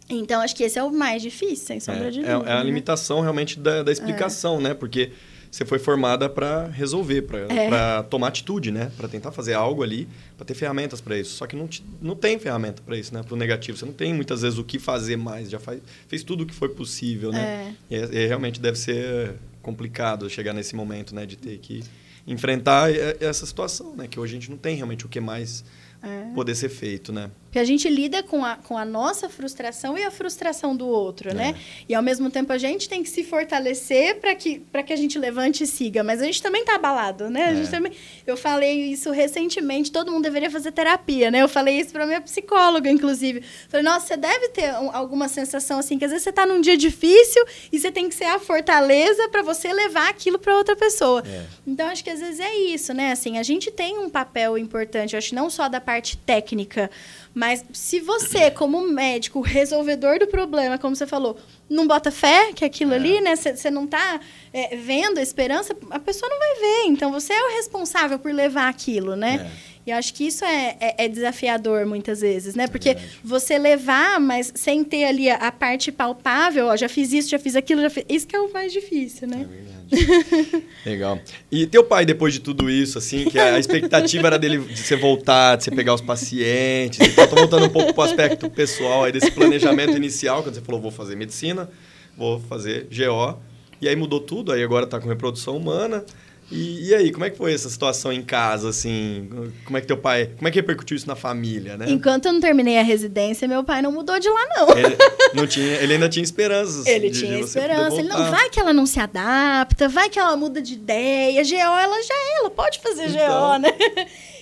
[0.08, 2.48] Então, acho que esse é o mais difícil, sem sombra é, de dúvida.
[2.48, 2.64] É, é a né?
[2.64, 4.60] limitação realmente da, da explicação, é.
[4.60, 4.74] né?
[4.74, 5.10] Porque
[5.50, 8.02] você foi formada para resolver, para é.
[8.04, 8.90] tomar atitude, né?
[8.96, 11.36] Para tentar fazer algo ali, para ter ferramentas para isso.
[11.36, 13.22] Só que não, te, não tem ferramenta para isso, né?
[13.22, 13.76] Para o negativo.
[13.78, 15.50] Você não tem muitas vezes o que fazer mais.
[15.50, 17.74] Já faz, fez tudo o que foi possível, né?
[17.90, 17.96] É.
[17.96, 21.26] E, e, realmente deve ser complicado chegar nesse momento, né?
[21.26, 21.82] De ter que
[22.26, 24.06] enfrentar essa situação, né?
[24.08, 25.64] Que hoje a gente não tem realmente o que mais
[26.02, 26.34] é.
[26.34, 27.30] poder ser feito, né?
[27.56, 31.34] Porque a gente lida com a, com a nossa frustração e a frustração do outro,
[31.34, 31.48] né?
[31.48, 31.52] é.
[31.52, 31.58] né?
[31.88, 35.18] E ao mesmo tempo a gente tem que se fortalecer para que, que a gente
[35.18, 36.04] levante e siga.
[36.04, 37.44] Mas a gente também tá abalado, né?
[37.44, 37.70] A gente é.
[37.70, 37.92] também...
[38.26, 41.40] Eu falei isso recentemente, todo mundo deveria fazer terapia, né?
[41.40, 43.42] Eu falei isso para minha psicóloga, inclusive.
[43.70, 46.60] Falei, nossa, você deve ter um, alguma sensação assim, que às vezes você tá num
[46.60, 47.42] dia difícil
[47.72, 51.22] e você tem que ser a fortaleza para você levar aquilo para outra pessoa.
[51.26, 51.46] É.
[51.66, 53.12] Então, acho que às vezes é isso, né?
[53.12, 56.90] Assim, a gente tem um papel importante, eu acho, não só da parte técnica,
[57.36, 61.36] mas se você, como médico, resolvedor do problema, como você falou,
[61.68, 62.96] não bota fé que aquilo é.
[62.96, 63.36] ali, né?
[63.36, 64.18] Você não está
[64.54, 66.84] é, vendo a esperança, a pessoa não vai ver.
[66.86, 69.50] Então, você é o responsável por levar aquilo, né?
[69.52, 69.75] É.
[69.86, 72.66] E eu acho que isso é, é, é, desafiador muitas vezes, né?
[72.66, 77.28] Porque você levar, mas sem ter ali a, a, parte palpável, ó, já fiz isso,
[77.28, 78.04] já fiz aquilo, já fiz...
[78.08, 79.42] Isso que é o mais difícil, né?
[79.42, 80.66] É verdade.
[80.84, 81.20] Legal.
[81.52, 84.96] E teu pai, depois de tudo isso, assim, que a expectativa era dele de você
[84.96, 86.98] voltar, de você pegar os pacientes.
[87.00, 90.62] Então, tô voltando um pouco para o aspecto pessoal aí desse planejamento inicial, quando você
[90.62, 91.70] falou, vou fazer medicina,
[92.16, 93.38] vou fazer GO.
[93.80, 96.04] E aí mudou tudo, aí agora está com reprodução humana.
[96.50, 99.28] E, e, aí, como é que foi essa situação em casa, assim?
[99.64, 100.30] Como é que teu pai...
[100.36, 101.86] Como é que repercutiu isso na família, né?
[101.88, 104.78] Enquanto eu não terminei a residência, meu pai não mudou de lá, não.
[104.78, 104.96] Ele,
[105.34, 106.86] não tinha, ele ainda tinha esperanças.
[106.86, 107.98] Ele de, tinha de esperança.
[107.98, 111.42] Ele não vai que ela não se adapta, vai que ela muda de ideia.
[111.42, 113.52] GO, ela já é, ela pode fazer então...
[113.52, 113.72] GO, né?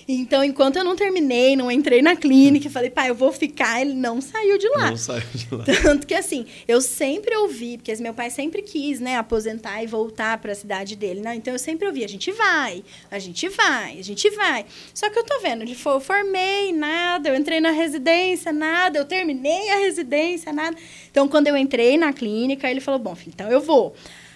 [0.07, 3.93] Então, enquanto eu não terminei, não entrei na clínica falei, pai, eu vou ficar, ele
[3.93, 4.89] não saiu de lá.
[4.91, 5.63] Não saiu de lá.
[5.81, 10.37] Tanto que, assim, eu sempre ouvi, porque meu pai sempre quis, né, aposentar e voltar
[10.39, 11.35] para a cidade dele, né?
[11.35, 14.65] Então, eu sempre ouvi, a gente vai, a gente vai, a gente vai.
[14.93, 18.99] Só que eu tô vendo, ele falou, eu formei, nada, eu entrei na residência, nada,
[18.99, 20.77] eu terminei a residência, nada.
[21.09, 23.95] Então, quando eu entrei na clínica, ele falou, bom, filho, então eu vou.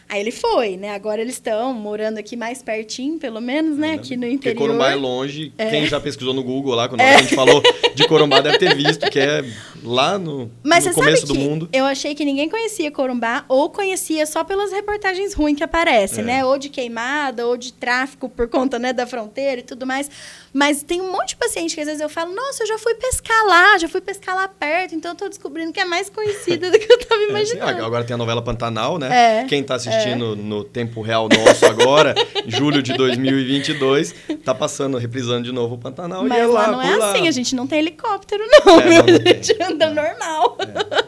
[0.09, 0.95] Aí ele foi, né?
[0.95, 3.93] Agora eles estão morando aqui mais pertinho, pelo menos, né?
[3.93, 4.55] Aqui no interior.
[4.55, 5.53] Porque Corumbá é longe.
[5.55, 5.69] É.
[5.69, 7.13] Quem já pesquisou no Google lá, quando é.
[7.13, 7.61] a gente falou
[7.93, 9.45] de Corumbá, deve ter visto que é
[9.83, 11.69] lá no, Mas no começo do mundo.
[11.71, 16.27] Eu achei que ninguém conhecia Corumbá ou conhecia só pelas reportagens ruins que aparecem, é.
[16.27, 16.45] né?
[16.45, 20.09] Ou de queimada, ou de tráfico por conta né, da fronteira e tudo mais.
[20.51, 22.95] Mas tem um monte de paciente que às vezes eu falo, nossa, eu já fui
[22.95, 26.71] pescar lá, já fui pescar lá perto, então eu tô descobrindo que é mais conhecida
[26.71, 27.79] do que eu imaginando.
[27.79, 29.41] É, agora tem a novela Pantanal, né?
[29.41, 30.15] É, Quem está assistindo é.
[30.15, 32.15] no tempo real nosso agora,
[32.47, 36.23] julho de 2022, tá passando, reprisando de novo o Pantanal.
[36.23, 37.11] Mas e é lá, lá não é lá.
[37.11, 38.79] assim, a gente não tem helicóptero, não.
[38.79, 40.03] É, não, não a gente anda não.
[40.03, 40.57] normal.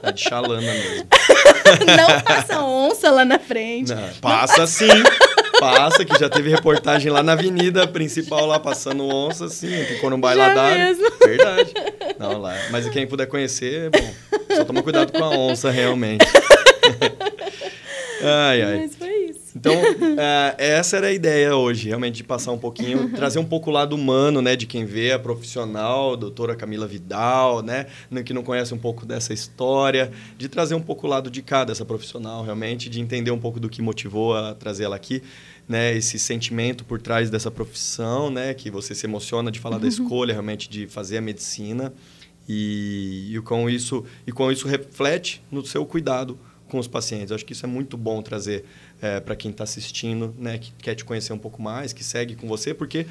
[0.03, 1.07] É, é de chalana mesmo.
[1.85, 3.93] não passa onça lá na frente.
[3.93, 4.67] Não, passa passa...
[4.67, 5.03] sim.
[5.59, 10.17] Passa, que já teve reportagem lá na avenida principal, lá passando onça, assim, ficou no
[10.17, 10.85] bailadário.
[10.85, 11.11] mesmo.
[11.23, 11.71] Verdade.
[12.17, 12.55] Não, lá.
[12.71, 14.13] Mas quem puder conhecer, bom,
[14.55, 16.25] só toma cuidado com a onça, realmente.
[18.23, 18.77] Ai, ai.
[18.79, 19.41] Mas foi isso.
[19.55, 23.69] Então, uh, essa era a ideia hoje, realmente, de passar um pouquinho, trazer um pouco
[23.69, 27.87] o lado humano, né, de quem vê a profissional, a doutora Camila Vidal, né,
[28.25, 31.63] que não conhece um pouco dessa história, de trazer um pouco o lado de cá
[31.63, 35.21] dessa profissional, realmente, de entender um pouco do que motivou a trazer ela aqui,
[35.67, 39.87] né, esse sentimento por trás dessa profissão, né, que você se emociona de falar da
[39.87, 41.93] escolha, realmente, de fazer a medicina,
[42.49, 46.37] e, e com isso e com isso reflete no seu cuidado
[46.71, 47.31] com os pacientes.
[47.31, 48.63] Eu acho que isso é muito bom trazer
[49.01, 52.33] é, para quem está assistindo, né, que quer te conhecer um pouco mais, que segue
[52.33, 53.05] com você, porque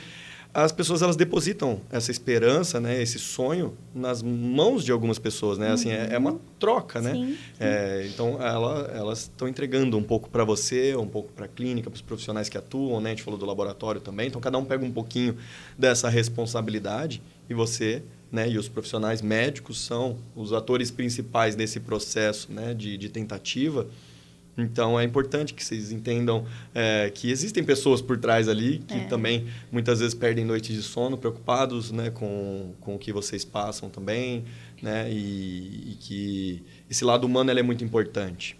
[0.52, 5.70] as pessoas elas depositam essa esperança, né, esse sonho nas mãos de algumas pessoas, né?
[5.70, 6.40] Assim, é, é uma uhum.
[6.58, 7.12] troca, né?
[7.12, 7.38] Sim, sim.
[7.60, 11.88] É, então ela, elas estão entregando um pouco para você, um pouco para a clínica,
[11.88, 13.10] para os profissionais que atuam, né?
[13.10, 14.26] A gente falou do laboratório também.
[14.26, 15.36] Então cada um pega um pouquinho
[15.78, 18.48] dessa responsabilidade e você, né?
[18.48, 22.74] E os profissionais médicos são os atores principais nesse processo, né?
[22.74, 23.86] De, de tentativa.
[24.62, 29.04] Então é importante que vocês entendam é, que existem pessoas por trás ali que é.
[29.04, 33.88] também muitas vezes perdem noites de sono preocupados né, com, com o que vocês passam
[33.88, 34.44] também,
[34.82, 38.58] né, e, e que esse lado humano é muito importante.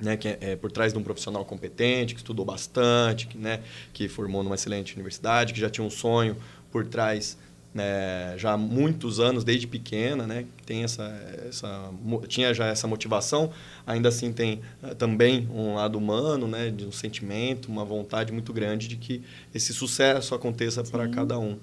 [0.00, 3.60] Né, que é, é, por trás de um profissional competente, que estudou bastante, que, né,
[3.92, 6.36] que formou numa excelente universidade, que já tinha um sonho
[6.72, 7.38] por trás
[7.74, 11.04] né, já há muitos anos, desde pequena, né, tem essa,
[11.48, 11.90] essa,
[12.28, 13.50] tinha já essa motivação,
[13.86, 18.52] ainda assim tem uh, também um lado humano, né, de um sentimento, uma vontade muito
[18.52, 19.22] grande de que
[19.54, 21.56] esse sucesso aconteça para cada um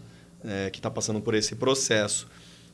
[0.43, 2.28] é, que está passando por esse processo.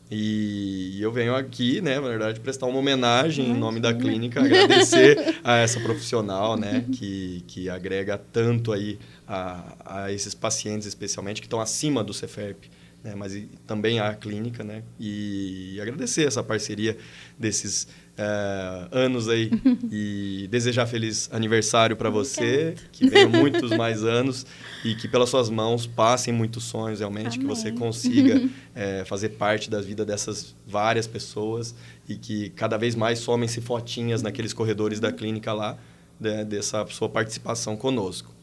[0.10, 5.39] E eu venho aqui, né, na verdade, prestar uma homenagem em nome da clínica, agradecer
[5.43, 11.48] a essa profissional, né, que, que agrega tanto aí a, a esses pacientes, especialmente, que
[11.48, 12.69] estão acima do CEFERP
[13.06, 14.82] né, mas também a clínica, né?
[15.00, 16.98] E agradecer essa parceria
[17.38, 17.84] desses
[18.18, 19.52] uh, anos aí
[19.91, 24.44] e desejar feliz aniversário para você, que venham muitos mais anos
[24.84, 27.39] e que pelas suas mãos passem muitos sonhos realmente, Amém.
[27.41, 31.76] que você consiga é, fazer parte da vida dessas várias pessoas
[32.10, 35.78] e que cada vez mais somem-se fotinhas naqueles corredores da clínica lá,
[36.20, 38.35] né, dessa sua participação conosco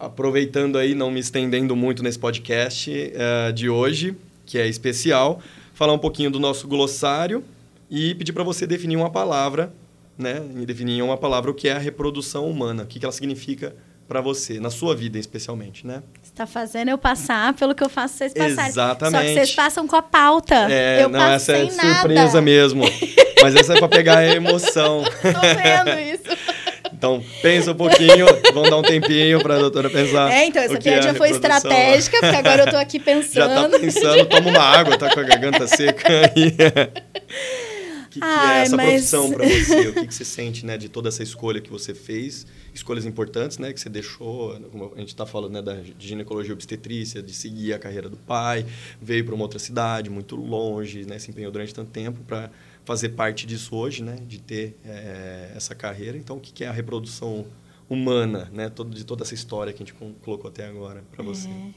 [0.00, 5.40] aproveitando aí, não me estendendo muito nesse podcast uh, de hoje, que é especial,
[5.74, 7.44] falar um pouquinho do nosso glossário
[7.90, 9.72] e pedir para você definir uma palavra,
[10.16, 10.42] né?
[10.56, 13.12] E definir em uma palavra o que é a reprodução humana, o que, que ela
[13.12, 13.76] significa
[14.08, 16.02] para você, na sua vida especialmente, né?
[16.40, 18.70] está fazendo eu passar pelo que eu faço vocês passarem.
[18.70, 19.16] Exatamente.
[19.16, 20.66] Só que vocês passam com a pauta.
[20.70, 22.40] É, eu não, essa é surpresa nada.
[22.40, 22.84] mesmo.
[23.42, 25.02] Mas essa é para pegar a emoção.
[25.02, 26.40] Tô vendo isso.
[27.00, 30.30] Então, pensa um pouquinho, vamos dar um tempinho para a doutora pensar.
[30.30, 33.54] É, então, essa piadinha é foi estratégica, porque agora eu estou aqui pensando.
[33.54, 36.06] Já está pensando, toma uma água, tá com a garganta seca.
[36.26, 36.34] O
[38.10, 38.86] que, que Ai, é essa mas...
[38.86, 39.88] profissão para você?
[39.88, 42.46] O que, que você sente né, de toda essa escolha que você fez?
[42.74, 46.52] Escolhas importantes né, que você deixou, como a gente está falando né, da de ginecologia
[46.52, 48.66] obstetrícia, de seguir a carreira do pai,
[49.00, 52.50] veio para uma outra cidade, muito longe, né, se empenhou durante tanto tempo para
[52.84, 54.16] fazer parte disso hoje, né?
[54.26, 56.16] De ter é, essa carreira.
[56.16, 57.46] Então, o que é a reprodução
[57.88, 58.70] humana, né?
[58.88, 61.48] De toda essa história que a gente colocou até agora para você.
[61.48, 61.70] É.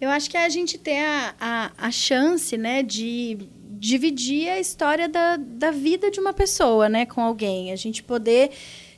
[0.00, 2.82] Eu acho que é a gente ter a, a, a chance, né?
[2.82, 3.38] De
[3.78, 7.06] dividir a história da, da vida de uma pessoa, né?
[7.06, 7.72] Com alguém.
[7.72, 8.50] A gente poder...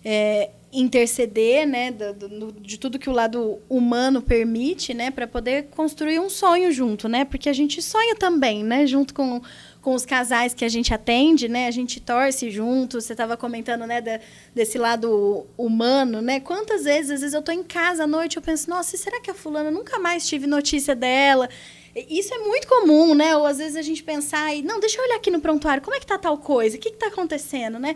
[0.05, 5.69] É, interceder, né, do, do, de tudo que o lado humano permite, né, para poder
[5.71, 9.41] construir um sonho junto, né, porque a gente sonha também, né, junto com
[9.85, 11.67] com os casais que a gente atende, né?
[11.67, 13.03] A gente torce junto.
[13.03, 14.19] Você estava comentando, né, da,
[14.55, 16.41] desse lado humano, né?
[16.41, 19.31] Quantas vezes, às vezes eu estou em casa à noite, eu penso, nossa, será que
[19.31, 21.51] a fulana nunca mais tive notícia dela?
[21.95, 23.37] Isso é muito comum, né?
[23.37, 26.01] Ou às vezes a gente pensar, não, deixa eu olhar aqui no prontuário, como é
[26.01, 26.79] que tá tal coisa?
[26.79, 27.95] O que está acontecendo, né?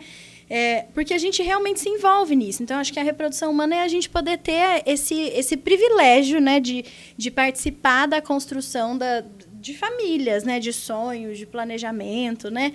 [0.51, 2.63] É, porque a gente realmente se envolve nisso.
[2.63, 6.61] Então, acho que a reprodução humana é a gente poder ter esse, esse privilégio né,
[6.61, 6.85] de,
[7.17, 9.23] de participar da construção da,
[9.61, 10.59] de famílias, né?
[10.59, 12.73] De sonhos, de planejamento, né?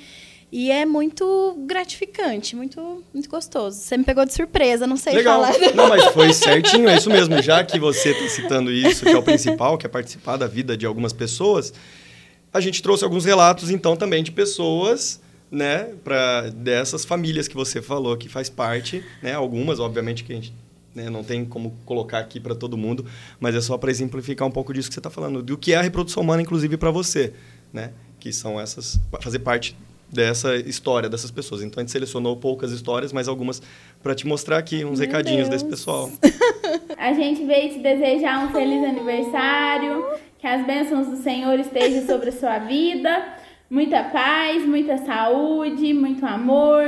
[0.55, 3.75] E é muito gratificante, muito, muito gostoso.
[3.75, 5.43] Você me pegou de surpresa, não sei Legal.
[5.43, 5.73] falar.
[5.73, 7.41] Não, mas foi certinho, é isso mesmo.
[7.41, 10.77] Já que você está citando isso, que é o principal, que é participar da vida
[10.77, 11.73] de algumas pessoas,
[12.53, 15.19] a gente trouxe alguns relatos, então, também de pessoas,
[15.49, 20.35] né, para dessas famílias que você falou, que faz parte, né, algumas, obviamente, que a
[20.35, 20.53] gente
[20.95, 21.09] né?
[21.09, 23.05] Não tem como colocar aqui para todo mundo,
[23.39, 25.77] mas é só para exemplificar um pouco disso que você está falando, do que é
[25.77, 27.33] a reprodução humana, inclusive para você,
[27.71, 27.91] né?
[28.19, 29.75] Que são essas fazer parte
[30.13, 31.63] dessa história dessas pessoas.
[31.63, 33.61] Então a gente selecionou poucas histórias, mas algumas
[34.01, 35.61] para te mostrar aqui uns Meu recadinhos Deus.
[35.61, 36.11] desse pessoal.
[36.97, 40.05] a gente veio te desejar um feliz aniversário,
[40.37, 43.33] que as bênçãos do Senhor estejam sobre a sua vida.
[43.69, 46.83] Muita paz, muita saúde, muito amor.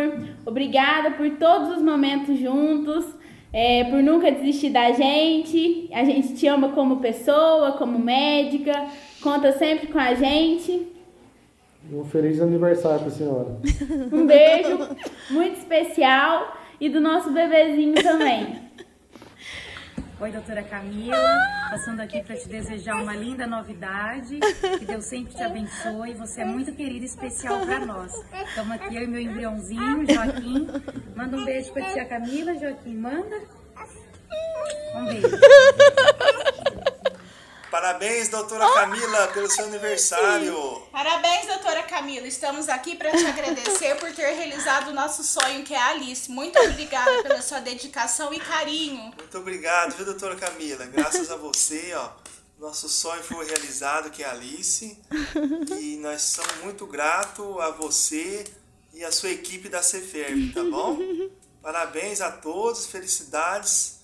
[0.45, 3.05] Obrigada por todos os momentos juntos,
[3.57, 5.89] é, por nunca desistir da gente.
[5.93, 8.87] A gente te ama como pessoa, como médica.
[9.21, 10.85] Conta sempre com a gente.
[11.89, 13.57] Um feliz aniversário para a senhora.
[14.11, 14.77] Um beijo
[15.29, 18.59] muito especial e do nosso bebezinho também.
[20.17, 21.17] Oi, doutora Camila,
[21.69, 24.39] passando aqui para te desejar uma linda novidade,
[24.79, 28.13] que Deus sempre te abençoe, você é muito querida e especial para nós.
[28.47, 30.67] Estamos aqui, eu e meu embriãozinho, Joaquim,
[31.13, 33.41] manda um beijo para tia Camila, Joaquim, manda.
[34.95, 35.27] Um beijo.
[37.75, 40.81] Parabéns, doutora Camila, pelo seu aniversário.
[40.93, 42.25] Parabéns, doutora Camila.
[42.25, 46.31] Estamos aqui para te agradecer por ter realizado o nosso sonho, que é a Alice.
[46.31, 49.13] Muito obrigada pela sua dedicação e carinho.
[49.17, 50.85] Muito obrigado, viu, doutora Camila?
[50.85, 52.11] Graças a você, ó,
[52.57, 54.97] nosso sonho foi realizado, que é a Alice.
[55.77, 58.45] E nós somos muito gratos a você
[58.93, 60.97] e a sua equipe da Ceferv, tá bom?
[61.61, 63.94] Parabéns a todos, felicidades.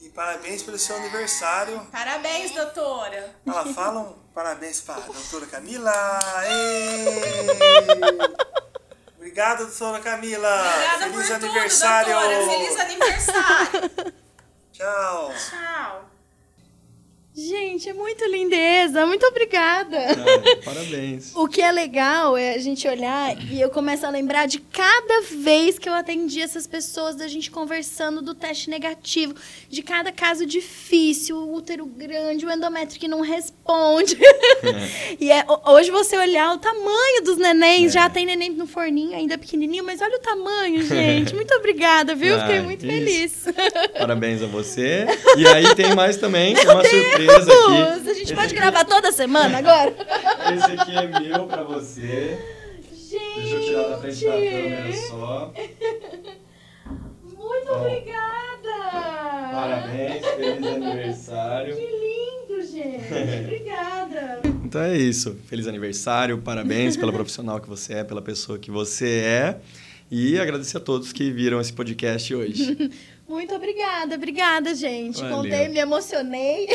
[0.00, 1.86] E parabéns pelo seu aniversário.
[1.92, 3.36] Parabéns, doutora.
[3.46, 6.18] Ela fala um parabéns para a doutora Camila.
[6.48, 7.06] Ei!
[9.16, 10.48] Obrigado, doutora Camila.
[10.48, 12.14] Obrigada Feliz por aniversário.
[12.14, 12.50] tudo, doutora.
[12.50, 14.14] Feliz aniversário.
[14.72, 15.34] Tchau.
[15.34, 16.09] Tchau.
[17.32, 19.06] Gente, é muito lindeza.
[19.06, 19.96] Muito obrigada.
[19.98, 21.32] Ah, parabéns.
[21.34, 25.22] O que é legal é a gente olhar e eu começo a lembrar de cada
[25.36, 29.34] vez que eu atendi essas pessoas, da gente conversando do teste negativo,
[29.70, 34.18] de cada caso difícil, o útero grande, o endométrio que não responde.
[35.20, 38.00] e é, ho- hoje você olhar o tamanho dos nenéns, É.
[38.00, 41.32] já tem neném no forninho, ainda pequenininho, mas olha o tamanho, gente.
[41.34, 42.34] Muito obrigada, viu?
[42.40, 43.52] Ah, Fiquei muito isso.
[43.52, 43.54] feliz.
[43.98, 45.06] Parabéns a você.
[45.36, 47.50] E aí tem mais também, tem uma surpresa aqui.
[48.10, 49.94] A gente pode aqui- gravar toda semana agora?
[50.54, 52.38] Esse aqui é meu pra você.
[52.92, 53.40] Gente!
[53.40, 55.52] Deixa eu tirar da frente da câmera só.
[57.22, 57.76] Muito Ó.
[57.80, 58.30] obrigada!
[59.52, 61.76] Parabéns, feliz aniversário.
[61.76, 63.04] Que lindo, gente!
[63.44, 64.40] Obrigada!
[64.64, 65.36] Então é isso.
[65.46, 69.60] Feliz aniversário, parabéns pela profissional que você é, pela pessoa que você é.
[70.10, 72.90] E agradecer a todos que viram esse podcast hoje.
[73.30, 75.20] Muito obrigada, obrigada, gente.
[75.20, 75.36] Valeu.
[75.36, 76.66] Contei, me emocionei.